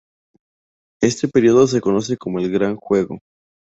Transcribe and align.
Este 1.03 1.27
periodo 1.27 1.67
se 1.67 1.79
conoce 1.79 2.17
como 2.17 2.39
el 2.39 2.49
Gran 2.51 2.75
Juego. 2.75 3.19